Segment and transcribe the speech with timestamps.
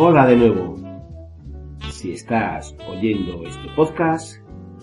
[0.00, 0.76] Hola de nuevo.
[1.90, 4.36] Si estás oyendo este podcast,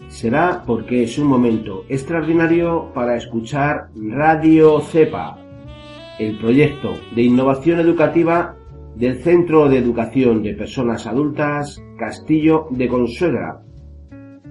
[0.09, 5.37] será porque es un momento extraordinario para escuchar Radio CEPA,
[6.19, 8.57] el proyecto de innovación educativa
[8.97, 13.61] del Centro de Educación de Personas Adultas Castillo de Consuegra,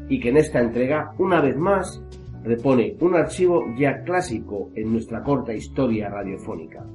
[0.09, 2.03] y que en esta entrega, una vez más,
[2.43, 6.87] repone un archivo ya clásico en nuestra corta historia radiofónica,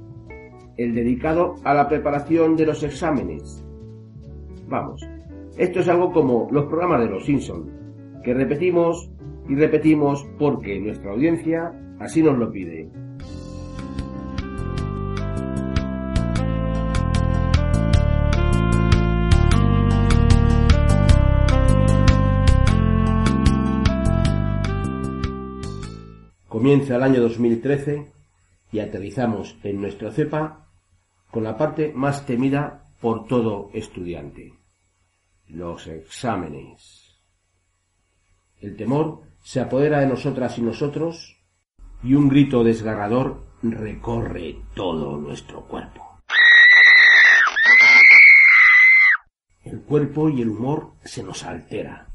[0.80, 3.62] el dedicado a la preparación de los exámenes.
[4.66, 5.06] Vamos,
[5.58, 7.70] esto es algo como los programas de los Simpson,
[8.24, 9.10] que repetimos
[9.46, 12.88] y repetimos porque nuestra audiencia así nos lo pide.
[26.48, 28.12] Comienza el año 2013
[28.72, 30.69] y aterrizamos en nuestra cepa
[31.30, 34.54] con la parte más temida por todo estudiante,
[35.48, 37.20] los exámenes.
[38.58, 41.38] El temor se apodera de nosotras y nosotros
[42.02, 46.02] y un grito desgarrador recorre todo nuestro cuerpo.
[49.64, 52.08] El cuerpo y el humor se nos altera.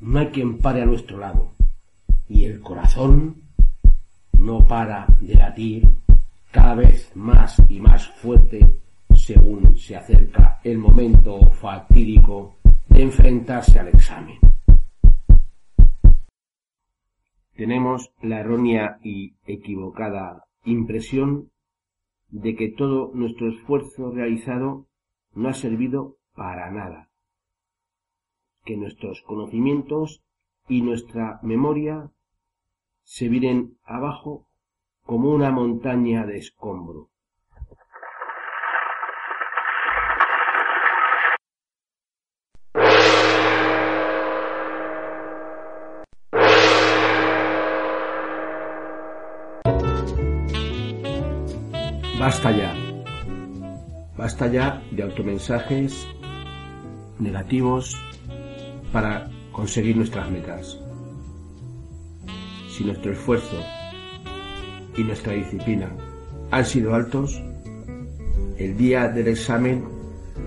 [0.00, 1.52] No hay quien pare a nuestro lado.
[2.28, 3.42] Y el corazón
[4.38, 5.88] no para de latir
[6.52, 8.78] cada vez más y más fuerte
[9.14, 12.56] según se acerca el momento fatídico
[12.88, 14.38] de enfrentarse al examen.
[17.54, 21.50] Tenemos la errónea y equivocada impresión
[22.28, 24.86] de que todo nuestro esfuerzo realizado
[25.34, 27.08] no ha servido para nada,
[28.64, 30.22] que nuestros conocimientos
[30.68, 32.10] y nuestra memoria
[33.04, 34.46] se vienen abajo
[35.04, 37.10] como una montaña de escombro.
[52.18, 52.72] Basta ya.
[54.16, 56.06] Basta ya de automensajes
[57.18, 57.96] negativos
[58.92, 60.78] para conseguir nuestras metas
[62.68, 63.56] si nuestro esfuerzo
[64.96, 65.90] y nuestra disciplina
[66.50, 67.42] han sido altos,
[68.58, 69.84] el día del examen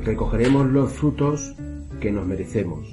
[0.04, 1.56] recogeremos los frutos
[2.00, 2.88] que nos merecemos,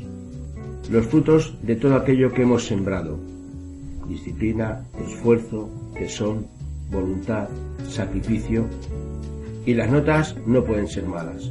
[0.91, 3.19] los frutos de todo aquello que hemos sembrado,
[4.09, 6.47] disciplina, esfuerzo, tesón,
[6.91, 7.49] voluntad,
[7.89, 8.67] sacrificio,
[9.67, 11.51] y las notas no pueden ser malas,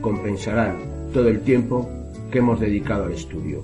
[0.00, 0.76] compensarán
[1.12, 1.88] todo el tiempo
[2.30, 3.62] que hemos dedicado al estudio.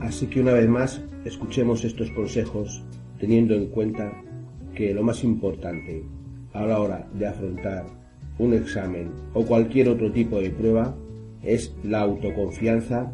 [0.00, 2.82] Así que una vez más, escuchemos estos consejos
[3.18, 4.12] teniendo en cuenta
[4.74, 6.04] que lo más importante
[6.52, 7.86] a la hora de afrontar
[8.38, 10.94] un examen o cualquier otro tipo de prueba
[11.42, 13.10] es la autoconfianza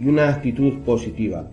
[0.00, 1.50] y una actitud positiva,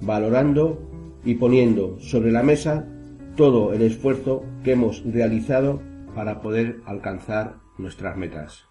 [0.00, 0.80] valorando
[1.24, 2.88] y poniendo sobre la mesa
[3.36, 5.80] todo el esfuerzo que hemos realizado
[6.14, 8.64] para poder alcanzar nuestras metas.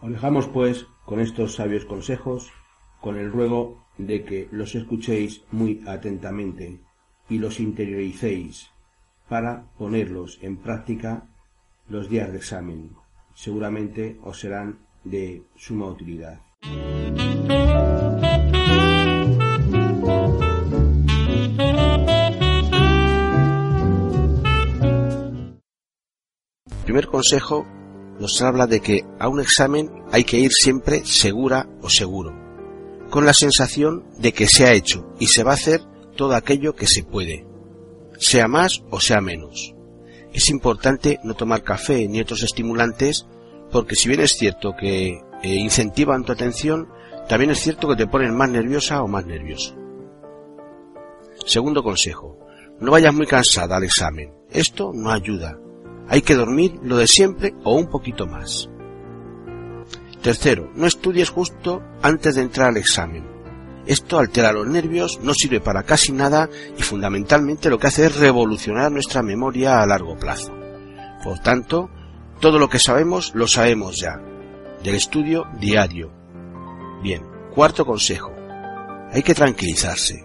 [0.00, 2.50] Os dejamos pues con estos sabios consejos,
[3.00, 6.80] con el ruego de que los escuchéis muy atentamente
[7.28, 8.70] y los interioricéis
[9.28, 11.28] para ponerlos en práctica
[11.88, 12.90] los días de examen.
[13.34, 16.40] Seguramente os serán de suma utilidad.
[26.84, 27.64] primer consejo
[28.20, 32.41] nos habla de que a un examen hay que ir siempre segura o seguro
[33.12, 35.82] con la sensación de que se ha hecho y se va a hacer
[36.16, 37.46] todo aquello que se puede,
[38.18, 39.74] sea más o sea menos.
[40.32, 43.26] Es importante no tomar café ni otros estimulantes
[43.70, 46.88] porque si bien es cierto que eh, incentivan tu atención,
[47.28, 49.76] también es cierto que te ponen más nerviosa o más nervioso.
[51.44, 52.38] Segundo consejo,
[52.80, 54.32] no vayas muy cansada al examen.
[54.48, 55.58] Esto no ayuda.
[56.08, 58.70] Hay que dormir lo de siempre o un poquito más.
[60.22, 63.26] Tercero, no estudies justo antes de entrar al examen.
[63.86, 66.48] Esto altera los nervios, no sirve para casi nada
[66.78, 70.54] y fundamentalmente lo que hace es revolucionar nuestra memoria a largo plazo.
[71.24, 71.90] Por tanto,
[72.40, 74.20] todo lo que sabemos lo sabemos ya,
[74.84, 76.12] del estudio diario.
[77.02, 78.32] Bien, cuarto consejo.
[79.10, 80.24] Hay que tranquilizarse.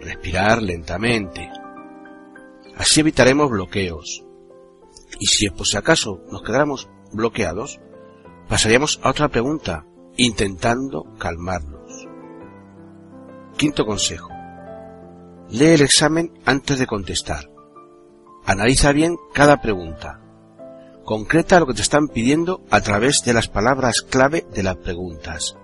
[0.00, 1.50] Respirar lentamente.
[2.76, 4.24] Así evitaremos bloqueos.
[5.18, 7.78] Y si por si acaso nos quedáramos bloqueados,
[8.50, 9.86] pasaríamos a otra pregunta,
[10.16, 12.08] intentando calmarnos.
[13.56, 14.28] Quinto consejo.
[15.50, 17.48] Lee el examen antes de contestar.
[18.44, 20.20] Analiza bien cada pregunta.
[21.04, 25.54] Concreta lo que te están pidiendo a través de las palabras clave de las preguntas.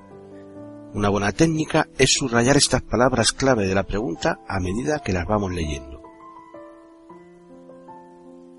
[0.95, 5.27] Una buena técnica es subrayar estas palabras clave de la pregunta a medida que las
[5.27, 6.03] vamos leyendo.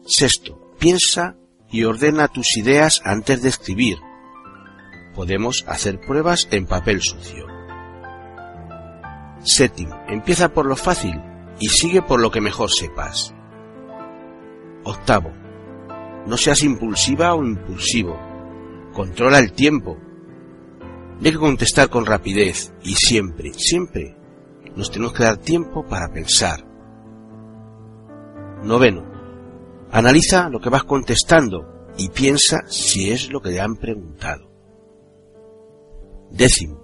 [0.06, 1.38] Sexto, piensa
[1.72, 3.98] y ordena tus ideas antes de escribir.
[5.18, 7.48] Podemos hacer pruebas en papel sucio.
[9.44, 11.20] Séptimo, empieza por lo fácil
[11.60, 13.34] y sigue por lo que mejor sepas.
[14.84, 15.32] Octavo,
[16.28, 18.16] no seas impulsiva o impulsivo.
[18.94, 19.98] Controla el tiempo.
[21.26, 24.16] Hay que contestar con rapidez y siempre, siempre
[24.76, 26.64] nos tenemos que dar tiempo para pensar.
[28.64, 29.04] Noveno,
[29.92, 34.57] analiza lo que vas contestando y piensa si es lo que te han preguntado.
[36.32, 36.82] Décimo,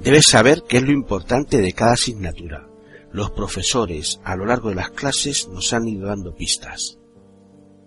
[0.00, 2.68] debes saber qué es lo importante de cada asignatura.
[3.12, 6.98] Los profesores a lo largo de las clases nos han ido dando pistas.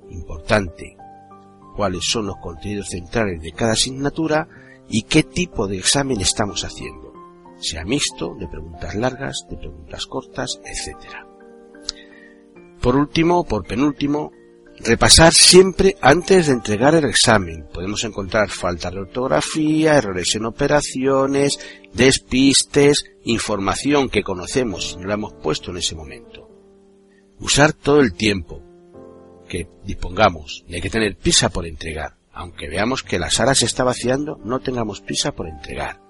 [0.10, 0.96] Importante,
[1.76, 4.48] cuáles son los contenidos centrales de cada asignatura
[4.90, 7.14] y qué tipo de examen estamos haciendo,
[7.60, 10.98] sea mixto, de preguntas largas, de preguntas cortas, etc.
[12.82, 14.32] Por último, por penúltimo,
[14.80, 17.68] repasar siempre antes de entregar el examen.
[17.74, 21.60] Podemos encontrar falta de ortografía, errores en operaciones,
[21.94, 26.50] despistes, información que conocemos y no la hemos puesto en ese momento.
[27.40, 28.64] Usar todo el tiempo
[29.48, 30.66] que dispongamos.
[30.72, 32.16] Hay que tener prisa por entregar.
[32.34, 36.02] Aunque veamos que la sala se está vaciando, no tengamos prisa por entregar.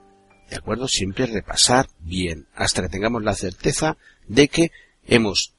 [0.49, 0.87] ¿De acuerdo?
[0.87, 3.97] Siempre repasar bien hasta que tengamos la certeza
[4.27, 4.71] de que
[5.05, 5.53] hemos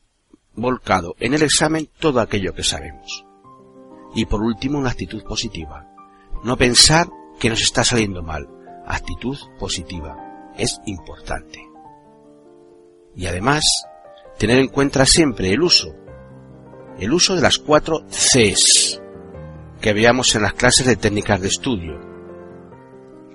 [0.61, 3.25] volcado en el examen todo aquello que sabemos.
[4.15, 5.87] Y por último, una actitud positiva.
[6.45, 7.09] No pensar
[7.39, 8.49] que nos está saliendo mal.
[8.87, 10.17] Actitud positiva.
[10.57, 11.61] Es importante.
[13.15, 13.65] Y además,
[14.39, 15.95] tener en cuenta siempre el uso.
[16.99, 19.01] El uso de las cuatro Cs
[19.81, 22.01] que veíamos en las clases de técnicas de estudio.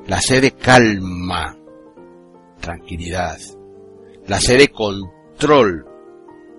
[0.07, 1.57] La C de calma,
[2.59, 3.39] tranquilidad.
[4.27, 5.85] La C de control,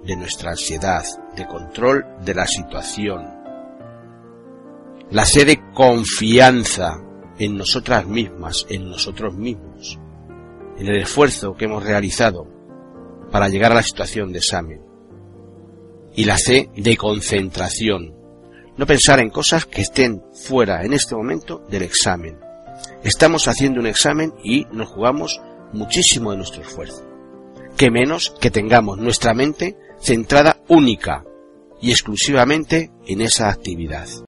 [0.05, 1.05] de nuestra ansiedad,
[1.37, 3.23] de control de la situación.
[5.11, 7.01] La sed de confianza
[7.39, 9.99] en nosotras mismas, en nosotros mismos,
[10.79, 12.47] en el esfuerzo que hemos realizado
[13.31, 14.81] para llegar a la situación de examen.
[16.15, 18.15] Y la C de concentración,
[18.77, 22.39] no pensar en cosas que estén fuera en este momento del examen.
[23.03, 25.41] Estamos haciendo un examen y nos jugamos
[25.73, 27.05] muchísimo de nuestro esfuerzo.
[27.77, 31.25] Que menos que tengamos nuestra mente centrada única
[31.81, 34.06] y exclusivamente en esa actividad.